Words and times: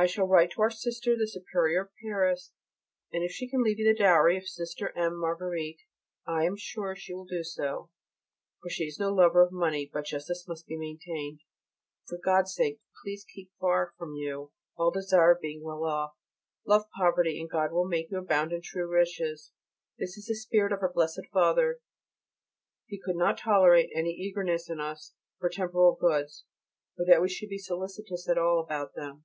I 0.00 0.06
shall 0.06 0.28
write 0.28 0.52
to 0.52 0.62
our 0.62 0.70
Sister 0.70 1.16
the 1.16 1.26
Superior 1.26 1.80
of 1.80 1.88
Paris, 2.00 2.52
and 3.12 3.24
if 3.24 3.32
she 3.32 3.48
can 3.50 3.64
leave 3.64 3.80
you 3.80 3.84
the 3.84 3.98
dowry 3.98 4.36
of 4.36 4.46
Sister 4.46 4.96
M. 4.96 5.18
Marguerite 5.18 5.80
I 6.24 6.44
am 6.44 6.54
sure 6.56 6.94
she 6.94 7.12
will 7.12 7.24
do 7.24 7.42
so, 7.42 7.90
for 8.62 8.70
she 8.70 8.84
is 8.84 9.00
no 9.00 9.12
lover 9.12 9.42
of 9.42 9.50
money, 9.50 9.90
but 9.92 10.04
justice 10.06 10.46
must 10.46 10.68
be 10.68 10.76
maintained. 10.78 11.40
For 12.06 12.16
God's 12.16 12.54
sake 12.54 12.78
keep 13.34 13.50
far 13.58 13.92
from 13.98 14.14
you 14.14 14.52
all 14.76 14.92
desire 14.92 15.32
of 15.32 15.40
being 15.40 15.64
well 15.64 15.82
off. 15.82 16.14
Love 16.64 16.88
poverty 16.96 17.40
and 17.40 17.50
God 17.50 17.72
will 17.72 17.88
make 17.88 18.08
you 18.12 18.18
abound 18.18 18.52
in 18.52 18.60
true 18.62 18.86
riches: 18.88 19.50
this 19.98 20.16
is 20.16 20.26
the 20.26 20.36
spirit 20.36 20.70
of 20.70 20.78
our 20.80 20.92
Blessed 20.92 21.26
Father. 21.32 21.80
He 22.86 23.00
could 23.04 23.16
not 23.16 23.36
tolerate 23.38 23.90
any 23.92 24.10
eagerness 24.10 24.70
in 24.70 24.78
us 24.78 25.14
for 25.40 25.48
temporal 25.48 25.98
goods, 26.00 26.44
or 26.96 27.04
that 27.06 27.20
we 27.20 27.28
should 27.28 27.48
be 27.48 27.58
solicitous 27.58 28.28
at 28.28 28.38
all 28.38 28.60
about 28.60 28.94
them. 28.94 29.24